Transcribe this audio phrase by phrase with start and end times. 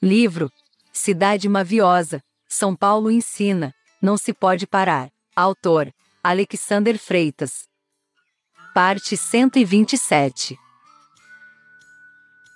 [0.00, 0.48] Livro
[0.92, 5.10] Cidade Maviosa, São Paulo ensina, não se pode parar.
[5.34, 5.92] Autor
[6.22, 7.64] Alexander Freitas.
[8.72, 10.56] Parte 127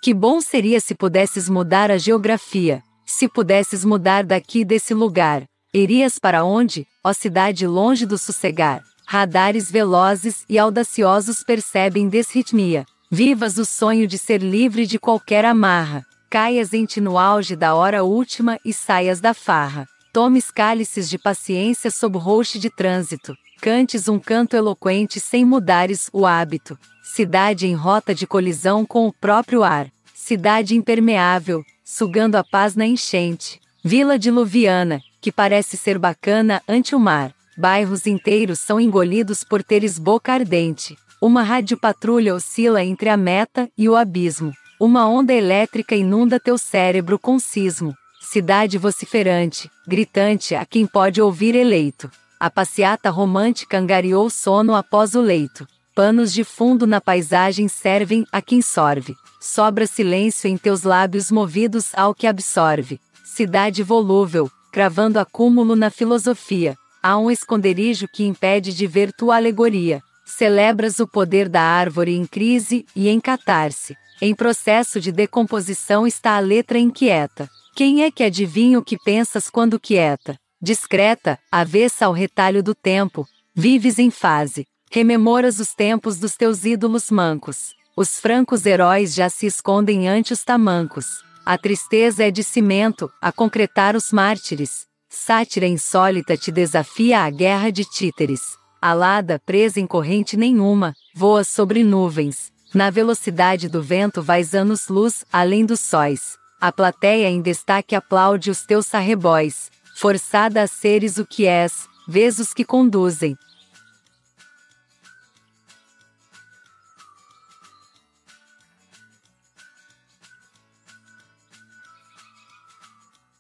[0.01, 5.43] Que bom seria se pudesses mudar a geografia, se pudesses mudar daqui desse lugar.
[5.75, 8.85] Irias para onde, ó cidade longe do sossegar?
[9.05, 12.87] Radares velozes e audaciosos percebem desritmia.
[13.11, 16.07] Vivas o sonho de ser livre de qualquer amarra.
[16.33, 19.87] Caias em ti no auge da hora última e saias da farra.
[20.15, 23.37] Tomes cálices de paciência sob roche de trânsito.
[23.61, 26.79] Cantes um canto eloquente sem mudares o hábito.
[27.03, 29.93] Cidade em rota de colisão com o próprio ar.
[30.15, 33.61] Cidade impermeável, sugando a paz na enchente.
[33.85, 37.35] Vila diluviana, que parece ser bacana ante o mar.
[37.59, 40.97] Bairros inteiros são engolidos por teres boca ardente.
[41.21, 44.51] Uma radiopatrulha oscila entre a meta e o abismo.
[44.85, 47.95] Uma onda elétrica inunda teu cérebro com sismo.
[48.21, 52.11] Cidade vociferante, gritante a quem pode ouvir eleito.
[52.41, 55.69] A passeata romântica angariou sono após o leito.
[55.95, 59.15] Panos de fundo na paisagem servem a quem sorve.
[59.41, 62.99] Sobra silêncio em teus lábios movidos ao que absorve.
[63.25, 66.77] Cidade volúvel, cravando acúmulo na filosofia.
[67.01, 70.03] Há um esconderijo que impede de ver tua alegoria.
[70.27, 73.97] Celebras o poder da árvore em crise e em catarse.
[74.25, 77.51] Em processo de decomposição está a letra inquieta.
[77.75, 80.37] Quem é que adivinha o que pensas quando quieta?
[80.63, 84.65] Discreta, avessa ao retalho do tempo, vives em fase.
[84.93, 87.75] Rememoras os tempos dos teus ídolos mancos.
[87.97, 91.25] Os francos heróis já se escondem ante os tamancos.
[91.45, 94.87] A tristeza é de cimento, a concretar os mártires.
[95.09, 98.57] Sátira insólita te desafia à guerra de títeres.
[98.81, 102.53] Alada, presa em corrente nenhuma, voa sobre nuvens.
[102.75, 106.39] Na velocidade do vento vais anos-luz, além dos sóis.
[106.59, 109.71] A plateia em destaque aplaude os teus arrebóis.
[109.95, 113.37] Forçada a seres o que és, vês os que conduzem,